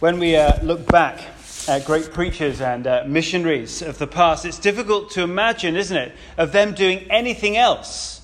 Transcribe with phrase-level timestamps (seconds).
[0.00, 1.20] When we uh, look back
[1.66, 6.12] at great preachers and uh, missionaries of the past, it's difficult to imagine, isn't it,
[6.36, 8.20] of them doing anything else.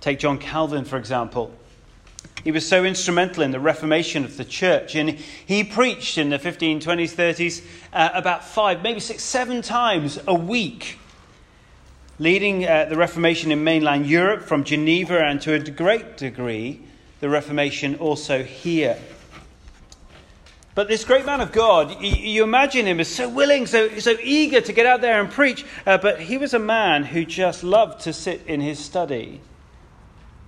[0.00, 1.52] Take John Calvin, for example.
[2.42, 6.40] He was so instrumental in the reformation of the church, and he preached in the
[6.40, 10.98] 1520s, 30s uh, about five, maybe six, seven times a week,
[12.18, 16.80] leading uh, the Reformation in mainland Europe from Geneva and to a great degree
[17.20, 18.98] the Reformation also here.
[20.74, 24.62] But this great man of God, you imagine him as so willing, so, so eager
[24.62, 28.00] to get out there and preach, uh, but he was a man who just loved
[28.02, 29.42] to sit in his study.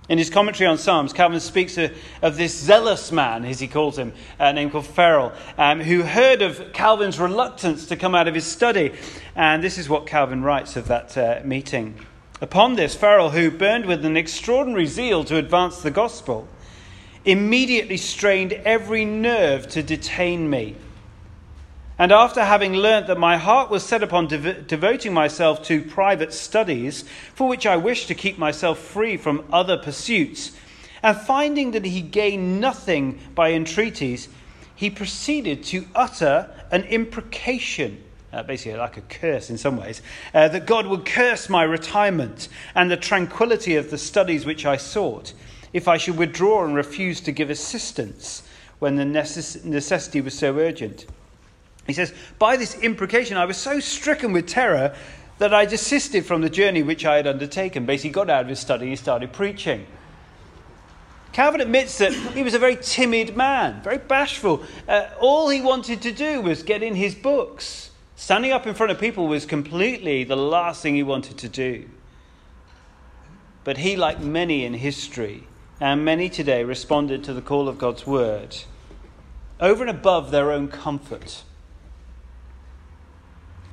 [0.09, 3.97] In his commentary on Psalms, Calvin speaks of, of this zealous man, as he calls
[3.97, 8.33] him, uh, named called Farel, um, who heard of Calvin's reluctance to come out of
[8.33, 8.93] his study.
[9.35, 11.99] And this is what Calvin writes of that uh, meeting.
[12.41, 16.47] Upon this, Farel, who burned with an extraordinary zeal to advance the gospel,
[17.25, 20.75] immediately strained every nerve to detain me.
[21.97, 26.33] And after having learnt that my heart was set upon dev- devoting myself to private
[26.33, 30.51] studies, for which I wished to keep myself free from other pursuits,
[31.01, 34.27] and finding that he gained nothing by entreaties,
[34.75, 40.01] he proceeded to utter an imprecation, uh, basically like a curse in some ways,
[40.33, 44.75] uh, that God would curse my retirement and the tranquility of the studies which I
[44.75, 45.31] sought
[45.75, 48.43] if I should withdraw and refuse to give assistance
[48.79, 51.05] when the necess- necessity was so urgent.
[51.85, 54.95] He says, By this imprecation, I was so stricken with terror
[55.37, 57.85] that I desisted from the journey which I had undertaken.
[57.85, 59.85] Basically, got out of his study and started preaching.
[61.33, 64.63] Calvin admits that he was a very timid man, very bashful.
[64.87, 67.91] Uh, all he wanted to do was get in his books.
[68.15, 71.89] Standing up in front of people was completely the last thing he wanted to do.
[73.65, 75.43] But he, like many in history,
[75.79, 78.57] and many today responded to the call of God's word
[79.59, 81.43] over and above their own comfort.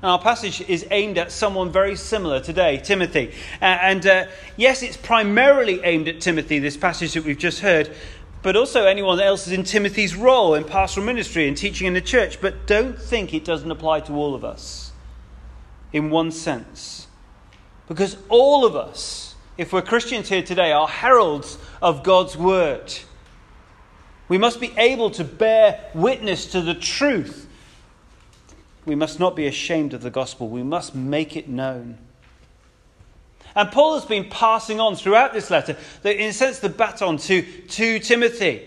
[0.02, 3.32] Our passage is aimed at someone very similar today, Timothy.
[3.60, 4.26] and uh,
[4.56, 7.94] yes, it's primarily aimed at Timothy, this passage that we've just heard,
[8.42, 12.00] but also anyone else is in Timothy's role in pastoral ministry and teaching in the
[12.00, 12.40] church.
[12.40, 14.90] But don't think it doesn't apply to all of us
[15.92, 17.06] in one sense.
[17.86, 22.92] Because all of us, if we're Christians here today, are heralds of God's word.
[24.28, 27.48] We must be able to bear witness to the truth.
[28.86, 30.48] We must not be ashamed of the gospel.
[30.48, 31.98] We must make it known.
[33.54, 37.42] And Paul has been passing on throughout this letter, in a sense, the baton to,
[37.42, 38.66] to Timothy,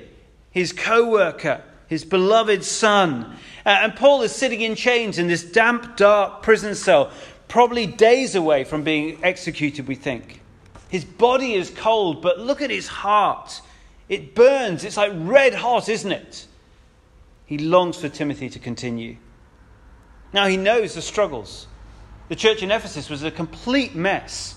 [0.52, 3.36] his co worker, his beloved son.
[3.66, 7.12] Uh, and Paul is sitting in chains in this damp, dark prison cell,
[7.48, 10.44] probably days away from being executed, we think.
[10.96, 13.60] His body is cold, but look at his heart.
[14.08, 14.86] It burns.
[14.86, 16.48] It's like red hot, isn't it?
[17.46, 19.18] He longs for Timothy to continue.
[20.32, 21.68] Now, he knows the struggles.
[22.30, 24.56] The church in Ephesus was a complete mess.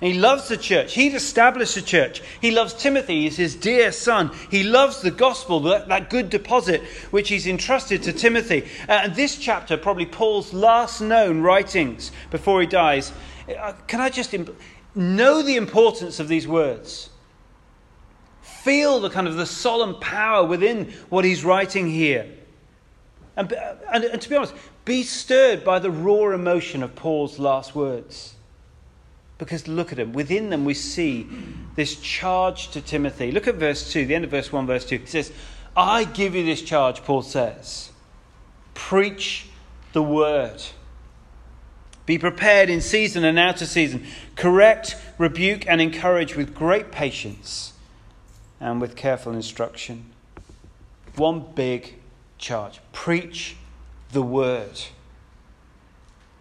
[0.00, 0.92] He loves the church.
[0.92, 2.20] He'd established the church.
[2.42, 3.22] He loves Timothy.
[3.22, 4.32] He's his dear son.
[4.50, 8.64] He loves the gospel, that, that good deposit which he's entrusted to Timothy.
[8.86, 13.12] Uh, and this chapter, probably Paul's last known writings before he dies.
[13.48, 14.34] Uh, can I just.
[14.98, 17.10] Know the importance of these words.
[18.42, 22.26] Feel the kind of the solemn power within what he's writing here.
[23.36, 23.52] And,
[23.92, 24.54] and, and to be honest,
[24.84, 28.34] be stirred by the raw emotion of Paul's last words.
[29.38, 30.12] Because look at them.
[30.12, 31.28] Within them, we see
[31.76, 33.30] this charge to Timothy.
[33.30, 34.96] Look at verse 2, the end of verse 1, verse 2.
[34.96, 35.32] It says,
[35.76, 37.92] I give you this charge, Paul says.
[38.74, 39.46] Preach
[39.92, 40.60] the word.
[42.08, 44.06] Be prepared in season and out of season.
[44.34, 47.74] Correct, rebuke, and encourage with great patience
[48.58, 50.06] and with careful instruction.
[51.16, 51.96] One big
[52.38, 53.56] charge preach
[54.12, 54.80] the word.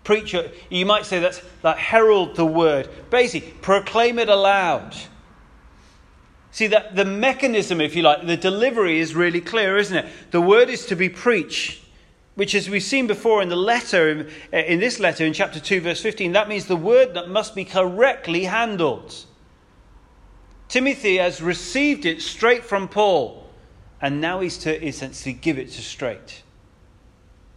[0.05, 0.33] Preach,
[0.69, 2.87] you might say that's that herald the word.
[3.09, 4.95] Basically, proclaim it aloud.
[6.51, 10.05] See, that the mechanism, if you like, the delivery is really clear, isn't it?
[10.31, 11.83] The word is to be preached
[12.37, 15.81] which, as we've seen before in the letter, uh, in this letter in chapter 2,
[15.81, 19.15] verse 15, that means the word that must be correctly handled.
[20.69, 23.49] Timothy has received it straight from Paul,
[23.99, 26.43] and now he's to essentially give it to straight.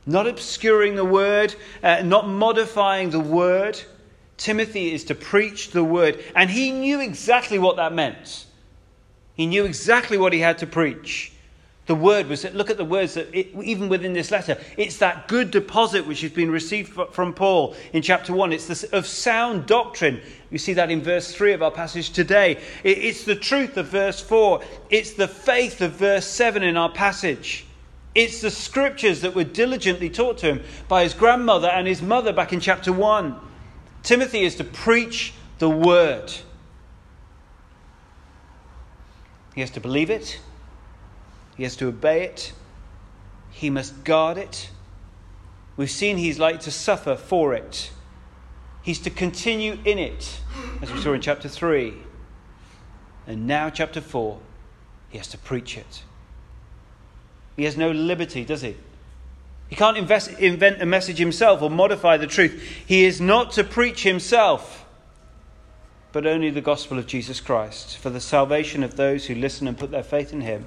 [0.07, 3.79] Not obscuring the word, uh, not modifying the word.
[4.39, 8.47] Timothy is to preach the word, and he knew exactly what that meant.
[9.35, 11.33] He knew exactly what he had to preach.
[11.91, 12.55] The word was, that.
[12.55, 16.21] look at the words that, it, even within this letter, it's that good deposit which
[16.21, 18.53] has been received from Paul in chapter 1.
[18.53, 20.21] It's this, of sound doctrine.
[20.51, 22.59] You see that in verse 3 of our passage today.
[22.85, 24.63] It, it's the truth of verse 4.
[24.89, 27.67] It's the faith of verse 7 in our passage.
[28.15, 32.33] It's the scriptures that were diligently taught to him by his grandmother and his mother
[32.33, 33.35] back in chapter 1.
[34.05, 36.33] Timothy is to preach the word.
[39.57, 40.39] He has to believe it,
[41.61, 42.55] he has to obey it,
[43.51, 44.71] he must guard it.
[45.77, 47.91] We've seen he's like to suffer for it.
[48.83, 50.41] He's to continue in it,
[50.81, 51.93] as we saw in chapter 3.
[53.27, 54.39] And now, chapter 4,
[55.11, 56.03] he has to preach it.
[57.57, 58.75] He has no liberty, does he?
[59.69, 62.59] He can't invest, invent a message himself or modify the truth.
[62.87, 64.87] He is not to preach himself,
[66.13, 69.77] but only the gospel of Jesus Christ for the salvation of those who listen and
[69.77, 70.65] put their faith in him.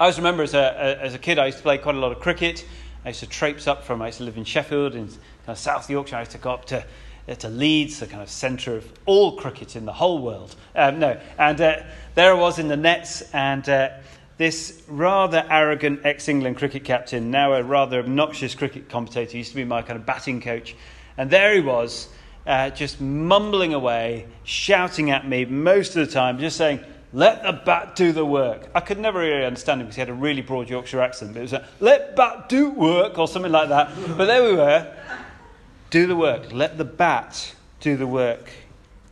[0.00, 2.10] I always remember as a, as a kid, I used to play quite a lot
[2.10, 2.64] of cricket.
[3.04, 5.58] I used to traipse up from, I used to live in Sheffield in kind of
[5.58, 6.16] South Yorkshire.
[6.16, 6.82] I used to go up to,
[7.28, 10.56] uh, to Leeds, the kind of centre of all cricket in the whole world.
[10.74, 11.82] Um, no, and uh,
[12.14, 13.90] there I was in the nets, and uh,
[14.38, 19.56] this rather arrogant ex England cricket captain, now a rather obnoxious cricket commentator, used to
[19.56, 20.74] be my kind of batting coach.
[21.18, 22.08] And there he was,
[22.46, 26.82] uh, just mumbling away, shouting at me most of the time, just saying,
[27.12, 28.68] let the bat do the work.
[28.74, 31.32] I could never really understand him because he had a really broad Yorkshire accent.
[31.32, 33.90] But it was like, let bat do work or something like that.
[34.16, 34.94] But there we were.
[35.90, 36.52] Do the work.
[36.52, 38.50] Let the bat do the work.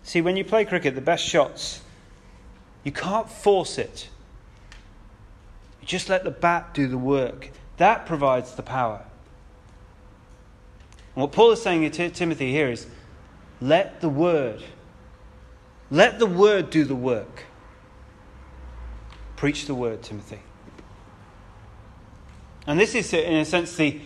[0.05, 1.81] See, when you play cricket, the best shots,
[2.85, 4.09] you can't force it.
[5.81, 7.51] You just let the bat do the work.
[7.79, 9.05] That provides the power.
[11.15, 12.87] And what Paul is saying to Timothy here is
[13.61, 14.63] let the word,
[15.91, 17.45] let the word do the work.
[19.39, 20.41] Preach the word, Timothy.
[22.67, 24.01] And this is, in a sense, the,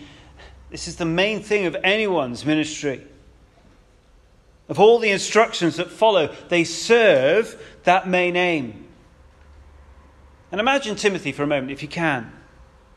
[0.69, 3.01] this is the main thing of anyone's ministry.
[4.69, 8.87] Of all the instructions that follow, they serve that main aim.
[10.51, 12.31] And imagine Timothy for a moment, if you can.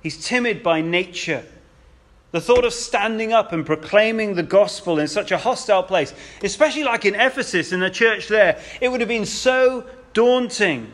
[0.02, 1.46] He's timid by nature.
[2.32, 6.84] The thought of standing up and proclaiming the gospel in such a hostile place, especially
[6.84, 10.92] like in Ephesus in the church there, it would have been so daunting.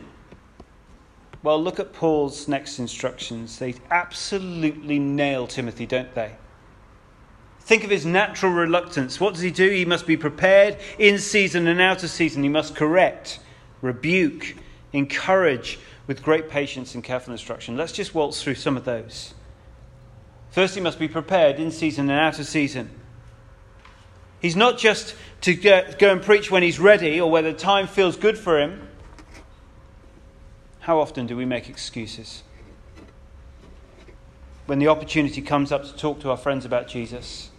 [1.42, 3.58] Well, look at Paul's next instructions.
[3.58, 6.36] They absolutely nail Timothy, don't they?
[7.60, 9.20] Think of his natural reluctance.
[9.20, 9.68] What does he do?
[9.70, 12.42] He must be prepared in season and out of season.
[12.42, 13.40] He must correct,
[13.80, 14.56] rebuke,
[14.92, 17.76] encourage, with great patience and careful instruction.
[17.76, 19.34] Let's just waltz through some of those.
[20.50, 22.90] First, he must be prepared in season and out of season.
[24.40, 28.36] He's not just to go and preach when he's ready or whether time feels good
[28.36, 28.88] for him.
[30.82, 32.44] How often do we make excuses?
[34.66, 37.50] When the opportunity comes up to talk to our friends about Jesus,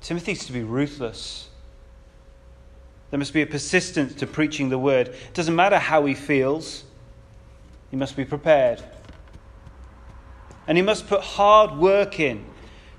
[0.00, 1.50] Timothy's to be ruthless
[3.10, 5.08] there must be a persistence to preaching the word.
[5.08, 6.84] It doesn't matter how he feels,
[7.90, 8.82] he must be prepared.
[10.66, 12.44] And he must put hard work in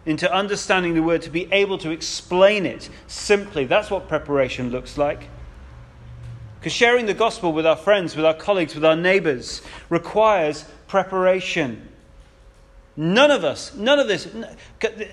[0.06, 3.66] into understanding the word to be able to explain it simply.
[3.66, 5.28] That's what preparation looks like.
[6.68, 11.88] Because sharing the gospel with our friends, with our colleagues, with our neighbors requires preparation.
[12.98, 14.28] None of us, none of this,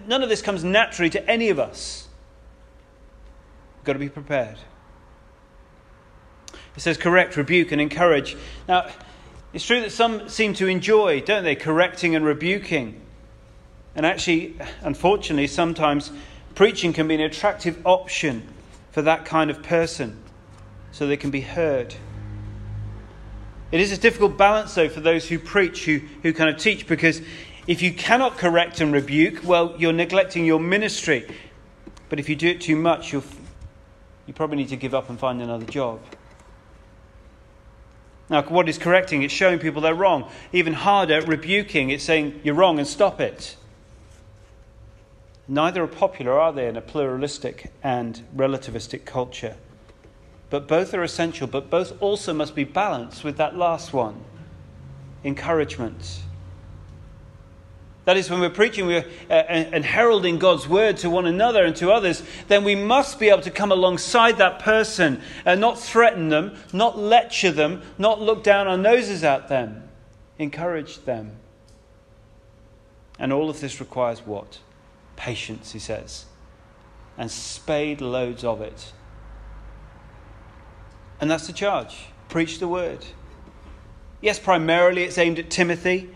[0.05, 2.09] none of this comes naturally to any of us.
[3.77, 4.56] We've got to be prepared.
[6.77, 8.37] It says correct, rebuke, and encourage.
[8.67, 8.91] Now,
[9.53, 13.01] it's true that some seem to enjoy, don't they, correcting and rebuking.
[13.94, 16.11] And actually, unfortunately, sometimes
[16.56, 18.43] preaching can be an attractive option
[18.91, 20.23] for that kind of person
[20.94, 21.93] so they can be heard.
[23.72, 26.86] It is a difficult balance, though, for those who preach, who, who kind of teach,
[26.86, 27.20] because
[27.67, 31.29] if you cannot correct and rebuke, well, you're neglecting your ministry.
[32.08, 33.24] But if you do it too much, you'll,
[34.27, 36.01] you probably need to give up and find another job.
[38.31, 39.24] Now, what is correcting?
[39.24, 40.31] It's showing people they're wrong.
[40.53, 41.91] Even harder, rebuking.
[41.91, 43.56] It's saying you're wrong and stop it.
[45.48, 49.56] Neither are popular, are they, in a pluralistic and relativistic culture?
[50.55, 54.23] But both are essential, but both also must be balanced with that last one
[55.25, 56.23] encouragement.
[58.05, 61.75] That is, when we're preaching we're, uh, and heralding God's word to one another and
[61.75, 66.29] to others, then we must be able to come alongside that person and not threaten
[66.29, 69.89] them, not lecture them, not look down our noses at them.
[70.39, 71.32] Encourage them.
[73.19, 74.61] And all of this requires what?
[75.17, 76.27] Patience, he says,
[77.19, 78.93] and spade loads of it.
[81.24, 82.98] And that's the charge preach the word.
[84.20, 86.10] Yes, primarily it's aimed at Timothy.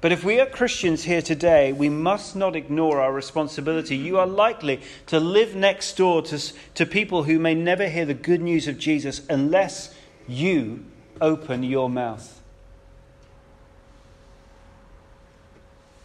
[0.00, 3.98] But if we are Christians here today, we must not ignore our responsibility.
[3.98, 6.38] You are likely to live next door to,
[6.72, 9.94] to people who may never hear the good news of Jesus unless
[10.26, 10.86] you
[11.20, 12.40] open your mouth.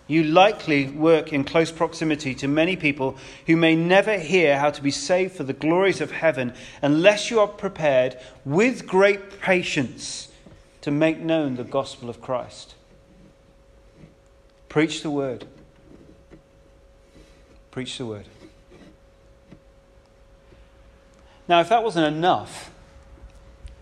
[0.09, 4.81] You likely work in close proximity to many people who may never hear how to
[4.81, 10.29] be saved for the glories of heaven unless you are prepared with great patience
[10.81, 12.73] to make known the gospel of Christ.
[14.67, 15.45] Preach the word.
[17.69, 18.25] Preach the word.
[21.47, 22.71] Now, if that wasn't enough,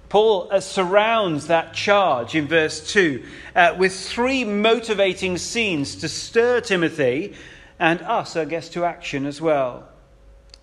[0.09, 3.23] Paul uh, surrounds that charge in verse 2
[3.55, 7.35] uh, with three motivating scenes to stir Timothy
[7.79, 9.87] and us, I guess, to action as well.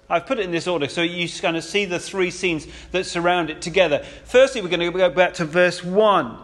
[0.09, 3.05] I've put it in this order so you kind of see the three scenes that
[3.05, 4.05] surround it together.
[4.25, 6.39] Firstly, we're going to go back to verse 1.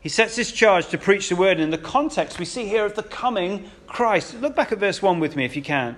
[0.00, 2.94] He sets this charge to preach the word in the context we see here of
[2.94, 4.40] the coming Christ.
[4.40, 5.96] Look back at verse 1 with me if you can.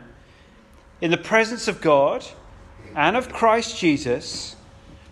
[1.01, 2.25] In the presence of God
[2.95, 4.55] and of Christ Jesus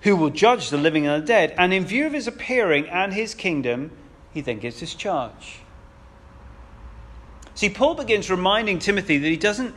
[0.04, 1.54] who will judge the living and the dead.
[1.58, 3.90] And in view of his appearing and his kingdom,
[4.32, 5.60] he then gives this charge.
[7.54, 9.74] See, Paul begins reminding Timothy that he doesn't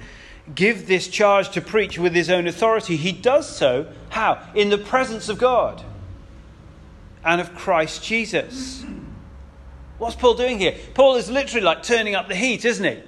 [0.54, 2.98] give this charge to preach with his own authority.
[2.98, 4.46] He does so, how?
[4.54, 5.82] In the presence of God
[7.24, 8.86] and of Christ Jesus.
[9.98, 10.76] What's Paul doing here?
[10.94, 13.02] Paul is literally like turning up the heat, isn't he?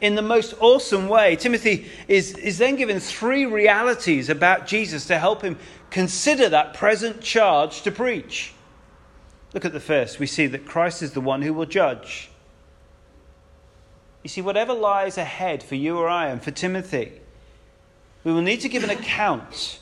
[0.00, 1.36] In the most awesome way.
[1.36, 5.58] Timothy is, is then given three realities about Jesus to help him
[5.94, 8.52] consider that present charge to preach.
[9.52, 10.18] Look at the first.
[10.18, 12.30] We see that Christ is the one who will judge.
[14.24, 17.12] You see, whatever lies ahead for you or I and for Timothy,
[18.24, 19.78] we will need to give an account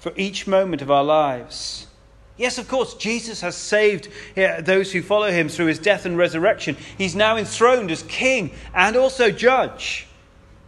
[0.00, 1.86] for each moment of our lives.
[2.36, 6.76] Yes, of course, Jesus has saved those who follow him through his death and resurrection.
[6.98, 10.05] He's now enthroned as king and also judge.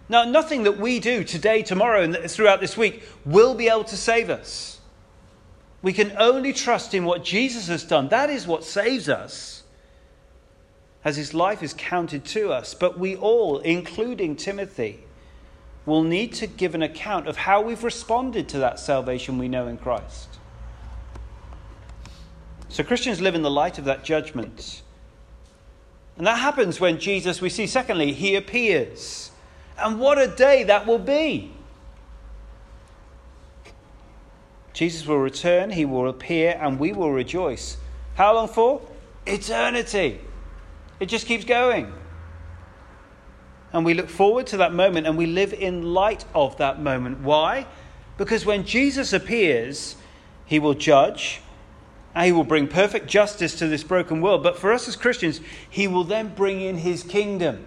[0.08, 3.96] Now, nothing that we do today, tomorrow, and throughout this week will be able to
[3.96, 4.80] save us.
[5.82, 8.08] We can only trust in what Jesus has done.
[8.08, 9.62] That is what saves us,
[11.04, 12.74] as his life is counted to us.
[12.74, 15.00] But we all, including Timothy,
[15.84, 19.68] will need to give an account of how we've responded to that salvation we know
[19.68, 20.28] in Christ.
[22.70, 24.82] So Christians live in the light of that judgment.
[26.16, 29.27] And that happens when Jesus, we see, secondly, he appears.
[29.78, 31.52] And what a day that will be!
[34.72, 37.78] Jesus will return, he will appear, and we will rejoice.
[38.14, 38.80] How long for?
[39.26, 40.20] Eternity.
[41.00, 41.92] It just keeps going.
[43.72, 47.20] And we look forward to that moment and we live in light of that moment.
[47.20, 47.66] Why?
[48.16, 49.96] Because when Jesus appears,
[50.46, 51.40] he will judge
[52.14, 54.42] and he will bring perfect justice to this broken world.
[54.42, 57.66] But for us as Christians, he will then bring in his kingdom.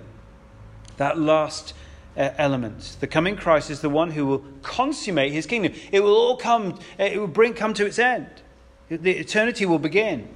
[0.97, 1.73] That last
[2.15, 2.97] element.
[2.99, 5.73] The coming Christ is the one who will consummate his kingdom.
[5.91, 8.27] It will all come, uh, it will bring come to its end.
[8.89, 10.27] The eternity will begin.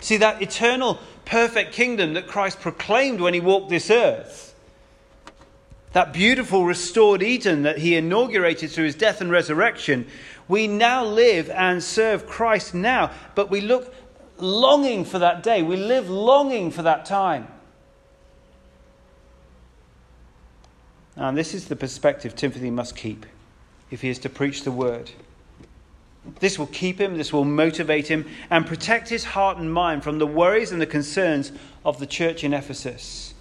[0.00, 4.54] See, that eternal, perfect kingdom that Christ proclaimed when he walked this earth,
[5.92, 10.06] that beautiful, restored Eden that he inaugurated through his death and resurrection,
[10.46, 13.92] we now live and serve Christ now, but we look
[14.38, 15.62] longing for that day.
[15.62, 17.48] We live longing for that time.
[21.16, 23.26] And this is the perspective Timothy must keep
[23.90, 25.10] if he is to preach the word.
[26.40, 30.18] This will keep him, this will motivate him, and protect his heart and mind from
[30.18, 31.52] the worries and the concerns
[31.84, 33.32] of the church in Ephesus.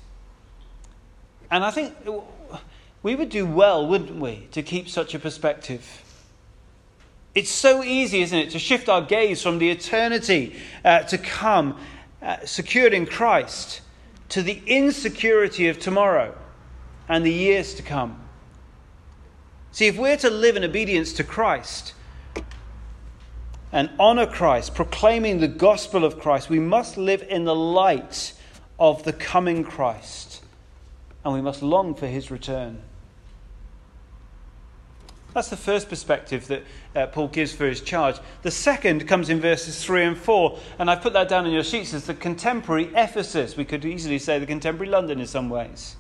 [1.50, 1.96] And I think
[3.02, 6.04] we would do well, wouldn't we, to keep such a perspective.
[7.34, 10.56] It's so easy, isn't it, to shift our gaze from the eternity
[10.86, 11.78] uh, to come,
[12.22, 13.82] uh, secured in Christ,
[14.30, 16.36] to the insecurity of tomorrow
[17.08, 18.22] and the years to come.
[19.72, 21.94] See, if we're to live in obedience to Christ
[23.72, 28.34] and honor Christ, proclaiming the gospel of Christ, we must live in the light
[28.80, 30.44] of the coming Christ
[31.26, 32.82] and we must long for his return.
[35.34, 36.64] That's the first perspective that
[36.96, 38.16] uh, Paul gives for his charge.
[38.44, 41.64] The second comes in verses 3 and 4, and I've put that down in your
[41.64, 43.58] sheets as the contemporary Ephesus.
[43.58, 45.98] We could easily say the contemporary London in some ways.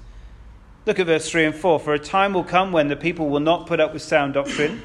[0.85, 1.79] Look at verse 3 and 4.
[1.79, 4.81] For a time will come when the people will not put up with sound doctrine.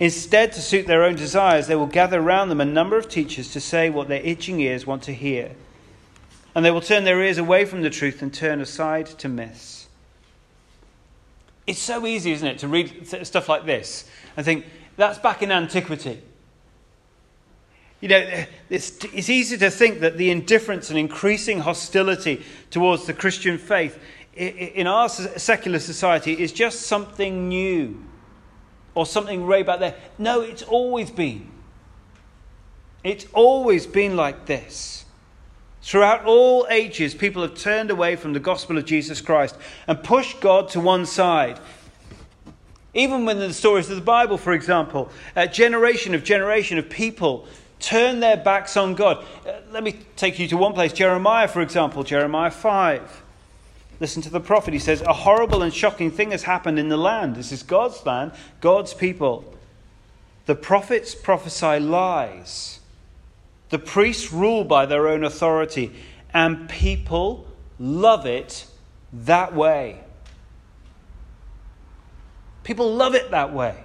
[0.00, 3.52] Instead, to suit their own desires, they will gather around them a number of teachers
[3.52, 5.52] to say what their itching ears want to hear.
[6.54, 9.88] And they will turn their ears away from the truth and turn aside to myths.
[11.66, 14.64] It's so easy, isn't it, to read stuff like this and think,
[14.96, 16.22] that's back in antiquity.
[18.00, 23.12] You know, it's, it's easy to think that the indifference and increasing hostility towards the
[23.12, 23.98] Christian faith
[24.38, 28.04] in our secular society is just something new
[28.94, 29.96] or something way back there.
[30.16, 31.50] No, it's always been.
[33.02, 35.04] It's always been like this.
[35.82, 40.40] Throughout all ages, people have turned away from the gospel of Jesus Christ and pushed
[40.40, 41.58] God to one side.
[42.94, 47.46] Even when the stories of the Bible, for example, a generation of generation of people
[47.80, 49.24] turn their backs on God.
[49.46, 53.22] Uh, let me take you to one place Jeremiah, for example, Jeremiah 5.
[54.00, 54.72] Listen to the prophet.
[54.72, 57.36] He says, A horrible and shocking thing has happened in the land.
[57.36, 59.54] This is God's land, God's people.
[60.46, 62.78] The prophets prophesy lies
[63.70, 65.92] the priests rule by their own authority,
[66.32, 67.46] and people
[67.78, 68.66] love it
[69.12, 70.00] that way.
[72.64, 73.84] People love it that way.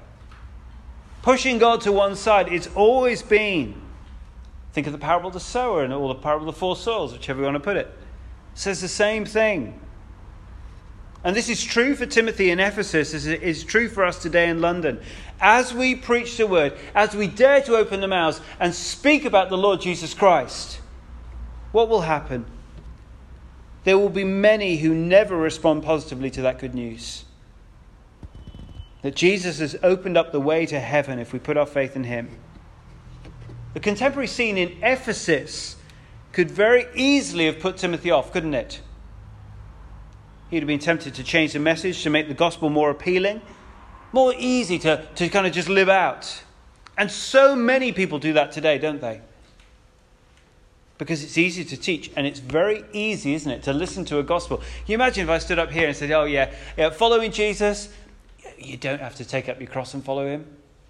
[1.21, 3.81] Pushing God to one side, it's always been.
[4.73, 7.13] Think of the parable of the sower and all the parable of the four soils,
[7.13, 7.87] whichever you want to put it.
[7.87, 7.97] it
[8.55, 9.79] says the same thing.
[11.23, 14.49] And this is true for Timothy in Ephesus, as it is true for us today
[14.49, 14.99] in London.
[15.39, 19.49] As we preach the word, as we dare to open the mouths and speak about
[19.49, 20.81] the Lord Jesus Christ,
[21.71, 22.45] what will happen?
[23.85, 27.23] There will be many who never respond positively to that good news.
[29.01, 32.03] That Jesus has opened up the way to heaven if we put our faith in
[32.03, 32.37] him.
[33.73, 35.77] The contemporary scene in Ephesus
[36.31, 38.81] could very easily have put Timothy off, couldn't it?
[40.53, 43.41] He'd have been tempted to change the message to make the gospel more appealing,
[44.11, 46.43] more easy to, to kind of just live out.
[46.95, 49.21] And so many people do that today, don't they?
[50.99, 54.23] Because it's easy to teach, and it's very easy, isn't it, to listen to a
[54.23, 54.61] gospel.
[54.85, 57.89] You imagine if I stood up here and said, Oh, yeah, yeah following Jesus,
[58.59, 60.45] you don't have to take up your cross and follow him.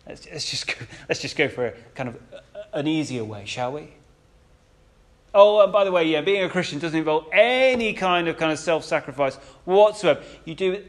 [0.05, 0.73] Let's, let's, just, go,
[1.07, 2.21] let's just go for a kind of
[2.73, 3.93] an easier way, shall we?
[5.35, 8.51] Oh, and by the way, yeah, being a Christian doesn't involve any kind of kind
[8.51, 9.35] of self-sacrifice
[9.65, 10.21] whatsoever.
[10.45, 10.83] You do,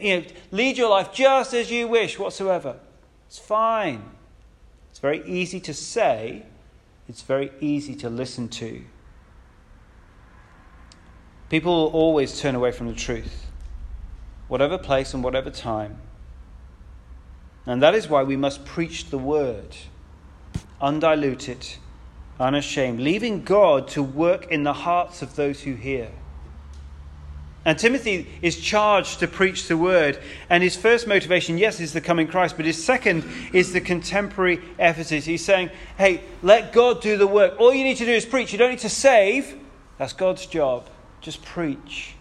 [0.00, 2.76] you know, lead your life just as you wish whatsoever.
[3.26, 4.04] It's fine.
[4.90, 6.44] It's very easy to say.
[7.08, 8.82] It's very easy to listen to.
[11.48, 13.46] People will always turn away from the truth,
[14.48, 15.98] whatever place and whatever time.
[17.64, 19.76] And that is why we must preach the word,
[20.80, 21.66] undiluted
[22.38, 26.10] unashamed, leaving God to work in the hearts of those who hear.
[27.64, 30.20] And Timothy is charged to preach the word.
[30.48, 34.60] And his first motivation, yes, is the coming Christ, but his second is the contemporary
[34.78, 35.24] Ephesus.
[35.24, 37.58] He's saying, hey, let God do the work.
[37.58, 38.52] All you need to do is preach.
[38.52, 39.56] You don't need to save.
[39.98, 40.88] That's God's job.
[41.20, 42.14] Just preach.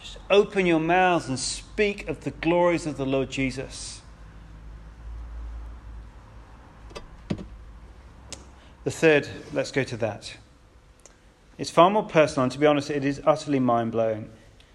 [0.00, 4.00] Just open your mouths and speak of the glories of the Lord Jesus.
[8.84, 10.36] The third, let's go to that.
[11.56, 14.30] It's far more personal, and to be honest, it is utterly mind blowing.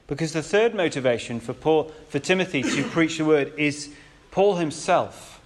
[0.07, 3.93] Because the third motivation for, Paul, for Timothy to preach the word is
[4.31, 5.39] Paul himself,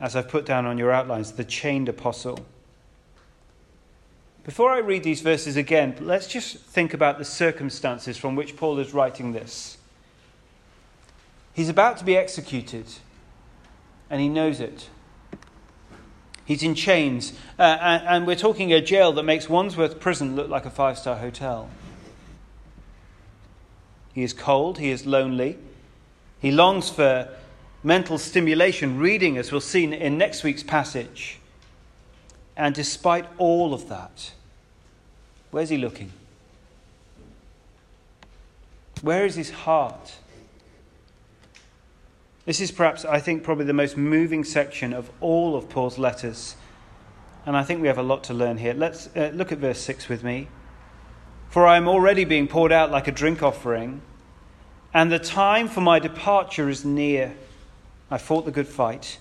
[0.00, 2.40] as I've put down on your outlines, the chained apostle.
[4.42, 8.78] Before I read these verses again, let's just think about the circumstances from which Paul
[8.80, 9.76] is writing this.
[11.52, 12.86] He's about to be executed,
[14.08, 14.88] and he knows it.
[16.50, 17.32] He's in chains.
[17.60, 20.98] Uh, and, and we're talking a jail that makes Wandsworth Prison look like a five
[20.98, 21.70] star hotel.
[24.12, 25.58] He is cold, he is lonely.
[26.40, 27.28] He longs for
[27.84, 31.38] mental stimulation, reading, as we'll see in next week's passage.
[32.56, 34.32] And despite all of that,
[35.52, 36.10] where's he looking?
[39.02, 40.16] Where is his heart?
[42.50, 46.56] This is perhaps, I think, probably the most moving section of all of Paul's letters.
[47.46, 48.74] And I think we have a lot to learn here.
[48.74, 50.48] Let's uh, look at verse 6 with me.
[51.48, 54.02] For I am already being poured out like a drink offering,
[54.92, 57.36] and the time for my departure is near.
[58.10, 59.18] I fought the good fight.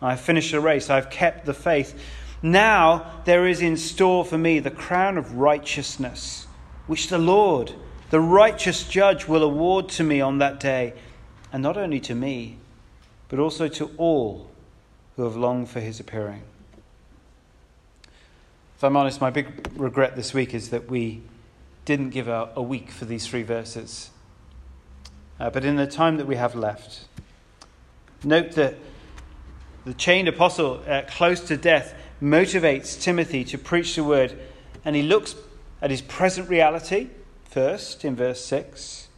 [0.00, 0.88] I have finished the race.
[0.88, 2.00] I have kept the faith.
[2.42, 6.46] Now there is in store for me the crown of righteousness,
[6.86, 7.72] which the Lord,
[8.10, 10.94] the righteous judge, will award to me on that day
[11.52, 12.56] and not only to me,
[13.28, 14.50] but also to all
[15.16, 16.42] who have longed for his appearing.
[18.76, 21.22] If I'm honest, my big regret this week is that we
[21.84, 24.10] didn't give a, a week for these three verses.
[25.38, 27.06] Uh, but in the time that we have left,
[28.24, 28.76] note that
[29.84, 34.38] the chained apostle, uh, close to death, motivates Timothy to preach the word,
[34.84, 35.34] and he looks
[35.80, 37.08] at his present reality
[37.44, 39.08] first in verse 6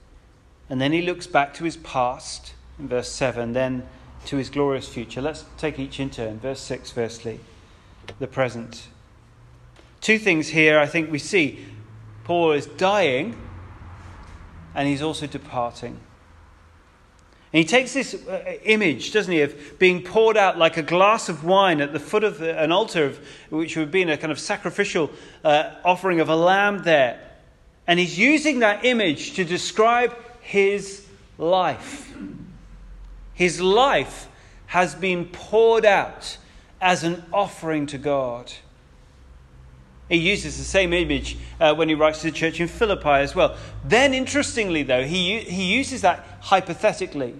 [0.69, 3.87] and then he looks back to his past in verse 7, then
[4.27, 5.21] to his glorious future.
[5.21, 6.39] Let's take each in turn.
[6.39, 7.41] Verse 6, firstly,
[8.19, 8.89] the present.
[10.01, 11.65] Two things here I think we see.
[12.25, 13.37] Paul is dying
[14.75, 16.01] and he's also departing.
[17.53, 21.29] And he takes this uh, image, doesn't he, of being poured out like a glass
[21.29, 24.33] of wine at the foot of an altar, of, which would have been a kind
[24.33, 25.09] of sacrificial
[25.45, 27.21] uh, offering of a lamb there.
[27.87, 31.07] And he's using that image to describe his
[31.39, 32.15] life.
[33.33, 34.29] His life
[34.67, 36.37] has been poured out
[36.83, 38.53] as an offering to God.
[40.11, 43.35] He uses the same image uh, when he writes to the church in Philippi as
[43.35, 43.57] well.
[43.85, 47.35] Then, interestingly, though, he, he uses that hypothetically.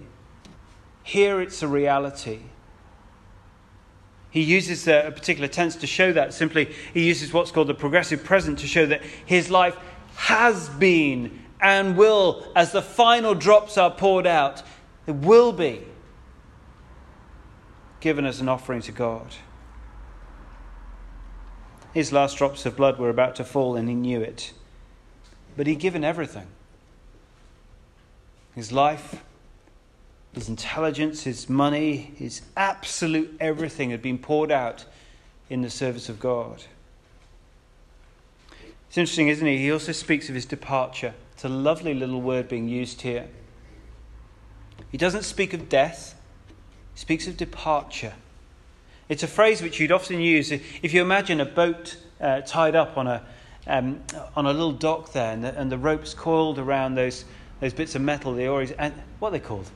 [1.03, 2.39] Here it's a reality.
[4.31, 6.33] He uses a, a particular tense to show that.
[6.33, 9.77] Simply, he uses what's called the progressive present to show that his life
[10.15, 14.61] has been and will, as the final drops are poured out,
[15.07, 15.83] it will be
[17.99, 19.35] given as an offering to God.
[21.93, 24.51] His last drops of blood were about to fall, and he knew it.
[25.55, 26.47] But he'd given everything
[28.53, 29.21] his life,
[30.33, 34.85] his intelligence, his money, his absolute everything had been poured out
[35.49, 36.63] in the service of God.
[38.87, 39.57] It's interesting, isn't it?
[39.57, 41.13] He also speaks of his departure.
[41.35, 43.27] It's a lovely little word being used here.
[44.89, 46.17] He doesn't speak of death,
[46.93, 48.13] he speaks of departure.
[49.09, 52.97] It's a phrase which you'd often use if you imagine a boat uh, tied up
[52.97, 53.21] on a,
[53.67, 54.01] um,
[54.37, 57.25] on a little dock there, and the, and the, ropes coiled around those,
[57.59, 59.69] those bits of metal, the oars, and what are they called?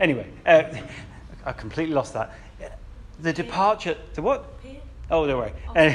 [0.00, 0.62] Anyway, uh,
[1.44, 2.32] I completely lost that.
[3.20, 4.48] The departure, the what?
[5.10, 5.52] Oh, don't worry.
[5.76, 5.94] Uh,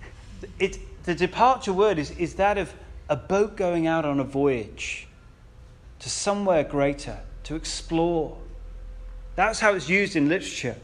[0.58, 2.70] it, the departure word is, is that of
[3.08, 5.06] a boat going out on a voyage
[6.00, 8.36] to somewhere greater, to explore.
[9.34, 10.76] That's how it's used in literature.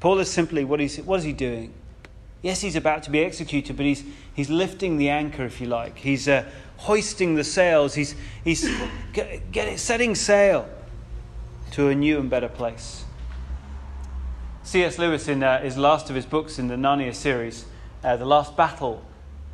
[0.00, 1.74] Paul is simply, what, is, what is he doing?
[2.42, 4.02] Yes, he's about to be executed, but he's,
[4.34, 5.98] he's lifting the anchor, if you like.
[5.98, 6.44] He's uh,
[6.78, 7.94] hoisting the sails.
[7.94, 8.66] He's, he's
[9.12, 10.66] get, get, setting sail
[11.72, 13.04] to a new and better place.
[14.62, 14.98] C.S.
[14.98, 17.66] Lewis, in uh, his last of his books in the Narnia series,
[18.02, 19.04] uh, The Last Battle,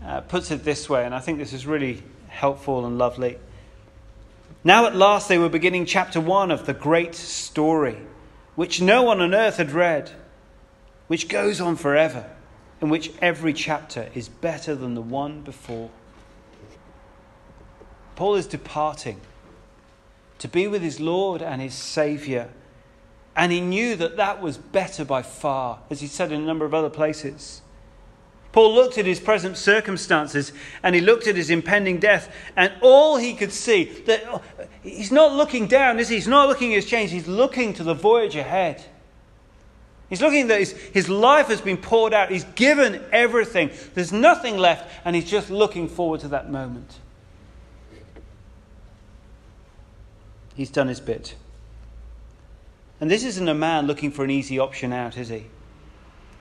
[0.07, 3.39] uh, puts it this way, and I think this is really helpful and lovely.
[4.63, 7.99] Now, at last, they were beginning chapter one of the great story,
[8.55, 10.13] which no one on earth had read
[11.07, 12.29] which goes on forever,
[12.81, 15.91] in which every chapter is better than the one before.
[18.17, 19.21] Paul is departing
[20.39, 22.49] to be with his Lord and his Saviour,
[23.35, 26.65] and he knew that that was better by far, as he said in a number
[26.65, 27.63] of other places.
[28.57, 30.51] Paul looked at his present circumstances
[30.83, 34.41] and he looked at his impending death, and all he could see that oh,
[34.83, 36.15] he's not looking down, is he?
[36.15, 38.83] He's not looking at his change, he's looking to the voyage ahead.
[40.09, 42.31] He's looking that his, his life has been poured out.
[42.31, 43.73] He's given everything.
[43.93, 46.99] There's nothing left, and he's just looking forward to that moment.
[50.55, 51.35] He's done his bit.
[53.03, 55.45] And this isn't a man looking for an easy option out, is he?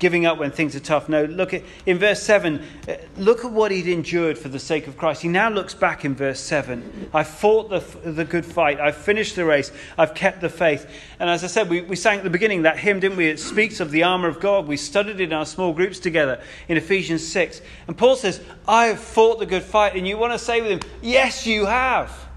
[0.05, 1.09] Giving up when things are tough.
[1.09, 4.85] No, look at in verse 7, uh, look at what he'd endured for the sake
[4.85, 5.23] of Christ.
[5.23, 7.09] He now looks back in verse 7.
[7.11, 8.79] I fought the, the good fight.
[8.79, 9.71] I've finished the race.
[9.97, 10.87] I've kept the faith.
[11.19, 13.25] And as I said, we, we sang at the beginning that hymn, didn't we?
[13.25, 14.67] It speaks of the armor of God.
[14.67, 17.61] We studied in our small groups together in Ephesians 6.
[17.87, 19.95] And Paul says, I have fought the good fight.
[19.95, 22.27] And you want to say with him, Yes, you have.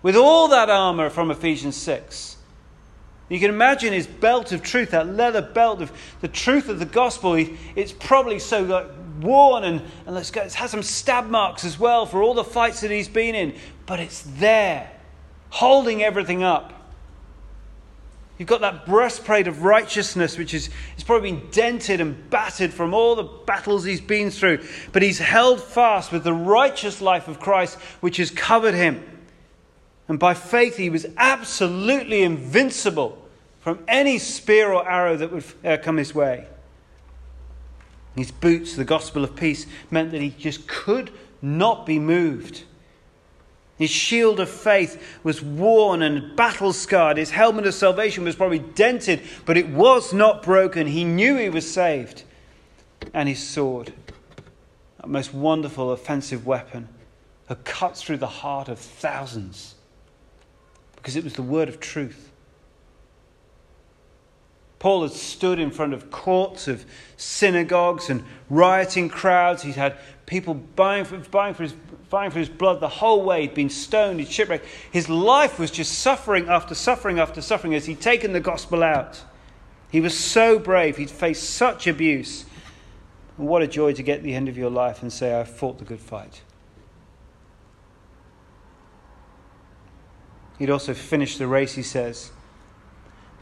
[0.00, 2.36] With all that armor from Ephesians 6.
[3.28, 6.86] You can imagine his belt of truth, that leather belt of the truth of the
[6.86, 7.34] gospel.
[7.74, 8.86] It's probably so like
[9.20, 12.44] worn and, and let's go, it has some stab marks as well for all the
[12.44, 13.54] fights that he's been in.
[13.86, 14.90] But it's there,
[15.50, 16.72] holding everything up.
[18.36, 22.92] You've got that breastplate of righteousness, which is it's probably been dented and battered from
[22.92, 24.66] all the battles he's been through.
[24.92, 29.13] But he's held fast with the righteous life of Christ, which has covered him.
[30.08, 33.18] And by faith, he was absolutely invincible
[33.60, 36.46] from any spear or arrow that would uh, come his way.
[38.14, 42.64] His boots, the gospel of peace, meant that he just could not be moved.
[43.76, 47.16] His shield of faith was worn and battle scarred.
[47.16, 50.86] His helmet of salvation was probably dented, but it was not broken.
[50.86, 52.22] He knew he was saved.
[53.12, 53.92] And his sword,
[54.98, 56.88] that most wonderful offensive weapon,
[57.48, 59.74] had cut through the heart of thousands
[61.04, 62.32] because it was the word of truth.
[64.78, 66.86] Paul had stood in front of courts of
[67.18, 69.62] synagogues and rioting crowds.
[69.62, 71.74] He'd had people buying for, buying for, his,
[72.08, 73.42] buying for his blood the whole way.
[73.42, 74.64] He'd been stoned, he'd shipwrecked.
[74.90, 79.22] His life was just suffering after suffering after suffering as he'd taken the gospel out.
[79.90, 80.96] He was so brave.
[80.96, 82.46] He'd faced such abuse.
[83.36, 85.50] And what a joy to get to the end of your life and say, I've
[85.50, 86.40] fought the good fight.
[90.58, 92.30] He'd also finish the race, he says.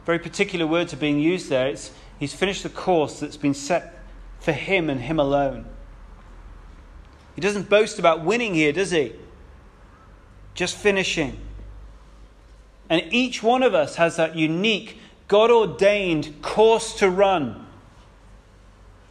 [0.05, 1.67] Very particular words are being used there.
[1.67, 3.99] It's, he's finished the course that's been set
[4.39, 5.65] for him and him alone.
[7.35, 9.13] He doesn't boast about winning here, does he?
[10.53, 11.39] Just finishing.
[12.89, 17.65] And each one of us has that unique, God ordained course to run.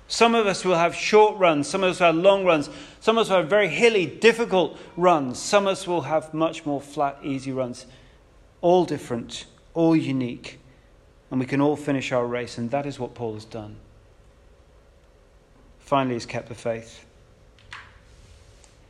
[0.06, 2.68] Some of us will have short runs, some of us will have long runs,
[3.02, 6.64] some of us will have very hilly, difficult runs, some of us will have much
[6.64, 7.84] more flat, easy runs.
[8.60, 10.60] All different, all unique.
[11.28, 13.74] And we can all finish our race, and that is what Paul has done.
[15.80, 17.04] Finally, he's kept the faith.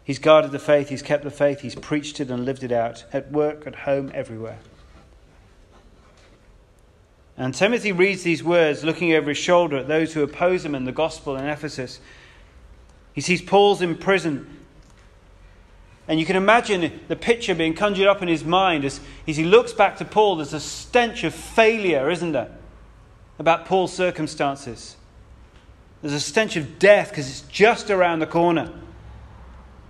[0.04, 3.06] He's guarded the faith, he's kept the faith, he's preached it and lived it out
[3.14, 4.58] at work, at home, everywhere.
[7.38, 10.84] And Timothy reads these words looking over his shoulder at those who oppose him in
[10.84, 11.98] the gospel in Ephesus.
[13.12, 14.58] He sees Paul's in prison.
[16.08, 19.44] And you can imagine the picture being conjured up in his mind as, as he
[19.44, 20.36] looks back to Paul.
[20.36, 22.50] There's a stench of failure, isn't there,
[23.38, 24.96] about Paul's circumstances.
[26.00, 28.72] There's a stench of death because it's just around the corner.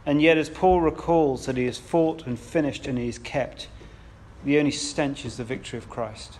[0.04, 3.68] And yet, as Paul recalls that he has fought and finished and he is kept,
[4.44, 6.38] the only stench is the victory of Christ.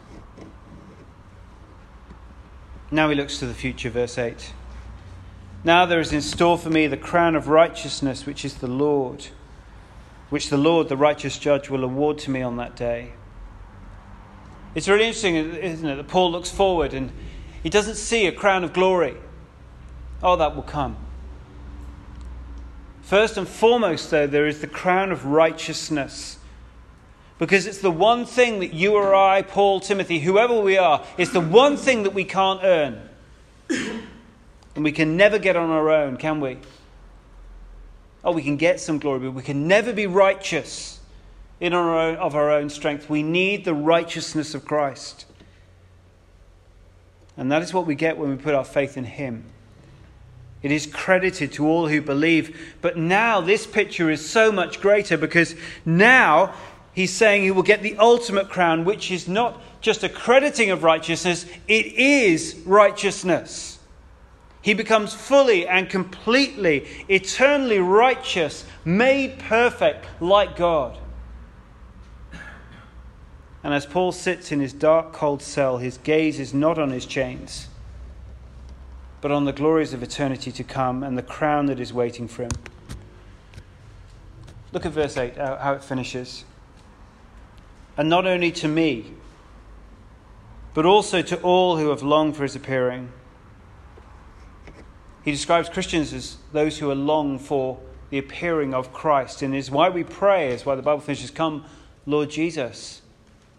[2.90, 4.52] Now he looks to the future, verse 8.
[5.64, 9.26] Now there is in store for me the crown of righteousness, which is the Lord,
[10.28, 13.12] which the Lord, the righteous judge, will award to me on that day.
[14.74, 17.12] It's really interesting, isn't it, that Paul looks forward and
[17.62, 19.16] he doesn't see a crown of glory.
[20.22, 20.96] Oh, that will come.
[23.02, 26.38] First and foremost, though, there is the crown of righteousness.
[27.38, 31.32] Because it's the one thing that you or I, Paul, Timothy, whoever we are, it's
[31.32, 33.08] the one thing that we can't earn.
[34.74, 36.58] And we can never get on our own, can we?
[38.24, 41.00] Oh, we can get some glory, but we can never be righteous
[41.60, 43.10] in our own, of our own strength.
[43.10, 45.26] We need the righteousness of Christ.
[47.36, 49.44] And that is what we get when we put our faith in Him.
[50.62, 52.76] It is credited to all who believe.
[52.80, 56.54] But now this picture is so much greater because now
[56.94, 60.84] he's saying he will get the ultimate crown, which is not just a crediting of
[60.84, 63.71] righteousness, it is righteousness.
[64.62, 70.98] He becomes fully and completely, eternally righteous, made perfect like God.
[73.64, 77.06] And as Paul sits in his dark, cold cell, his gaze is not on his
[77.06, 77.68] chains
[79.22, 82.42] but on the glories of eternity to come and the crown that is waiting for
[82.42, 82.50] him.
[84.72, 86.44] Look at verse 8, uh, how it finishes.
[87.96, 89.12] And not only to me,
[90.74, 93.12] but also to all who have longed for his appearing.
[95.24, 97.78] He describes Christians as those who are long for
[98.10, 101.64] the appearing of Christ, and is why we pray, is why the Bible finishes, Come,
[102.04, 103.00] Lord Jesus.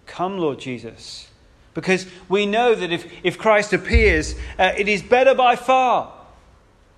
[0.05, 1.29] Come, Lord Jesus.
[1.73, 6.13] Because we know that if, if Christ appears, uh, it is better by far.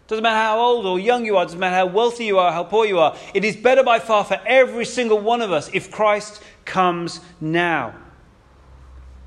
[0.07, 2.63] Doesn't matter how old or young you are, doesn't matter how wealthy you are, how
[2.63, 3.17] poor you are.
[3.33, 7.95] It is better by far for every single one of us if Christ comes now.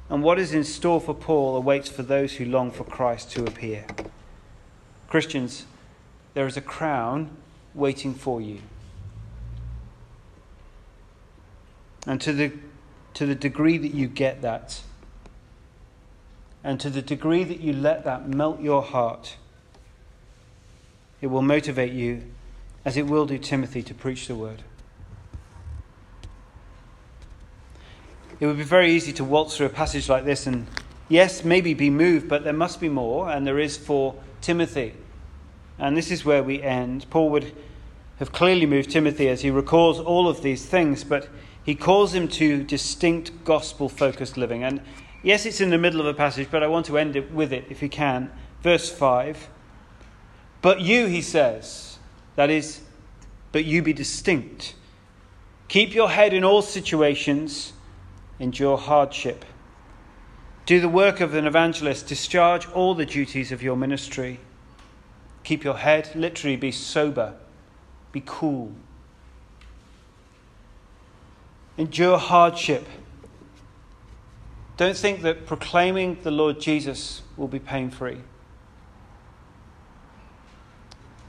[0.09, 3.45] And what is in store for Paul awaits for those who long for Christ to
[3.45, 3.87] appear.
[5.09, 5.65] Christians,
[6.35, 7.37] there is a crown
[7.75, 8.61] waiting for you.
[12.07, 12.53] And to the,
[13.15, 14.83] to the degree that you get that,
[16.63, 19.37] and to the degree that you let that melt your heart,
[21.21, 22.25] it will motivate you,
[22.85, 24.63] as it will do Timothy, to preach the word.
[28.41, 30.67] It would be very easy to waltz through a passage like this and,
[31.09, 34.95] yes, maybe be moved, but there must be more, and there is for Timothy.
[35.79, 37.07] And this is where we end.
[37.11, 37.53] Paul would
[38.19, 41.29] have clearly moved Timothy as he recalls all of these things, but
[41.63, 44.65] he calls him to distinct gospel focused living.
[44.65, 44.81] And
[45.23, 47.53] Yes, it's in the middle of a passage, but I want to end it with
[47.53, 48.31] it if you can.
[48.63, 49.49] Verse 5.
[50.63, 51.99] But you, he says,
[52.37, 52.81] that is,
[53.53, 54.75] but you be distinct.
[55.67, 57.73] Keep your head in all situations,
[58.39, 59.45] endure hardship.
[60.69, 64.39] Do the work of an evangelist, discharge all the duties of your ministry.
[65.43, 67.37] Keep your head, literally, be sober,
[68.13, 68.73] be cool.
[71.79, 72.85] Endure hardship
[74.77, 78.19] don't think that proclaiming the Lord Jesus will be pain free.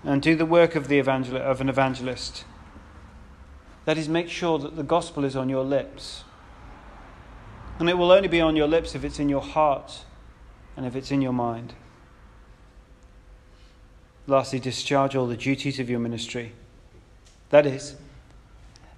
[0.04, 2.43] And do the work of, the evangel- of an evangelist.
[3.86, 6.25] That is, make sure that the gospel is on your lips.
[7.80, 10.04] And it will only be on your lips if it's in your heart
[10.76, 11.74] and if it's in your mind.
[14.28, 16.52] Lastly, discharge all the duties of your ministry.
[17.50, 17.96] That is,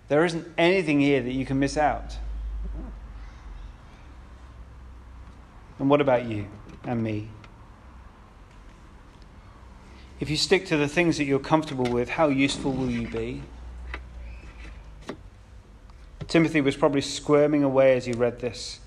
[0.10, 2.18] there isn't anything here that you can miss out.
[5.80, 6.48] And what about you
[6.84, 7.30] and me?
[10.20, 13.42] If you stick to the things that you're comfortable with, how useful will you be?
[16.32, 18.80] Timothy was probably squirming away as he read this,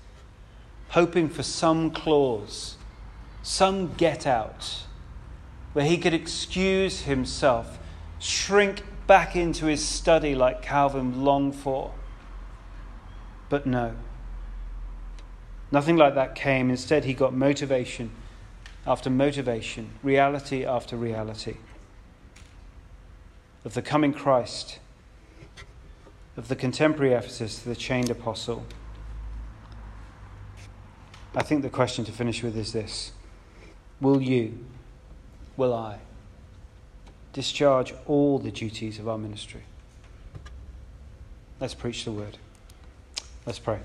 [0.89, 2.75] hoping for some clause,
[3.43, 4.81] some get out,
[5.73, 7.77] where he could excuse himself,
[8.17, 11.93] shrink back into his study like Calvin longed for.
[13.47, 13.93] But no.
[15.71, 16.71] Nothing like that came.
[16.71, 18.09] Instead, he got motivation
[18.87, 21.57] after motivation, reality after reality
[23.63, 24.79] of the coming Christ
[26.37, 28.65] of the contemporary Ephesus to the chained apostle.
[31.35, 33.11] I think the question to finish with is this
[34.01, 34.65] Will you,
[35.57, 35.99] will I,
[37.33, 39.63] discharge all the duties of our ministry?
[41.59, 42.37] Let's preach the word.
[43.45, 43.79] Let's pray.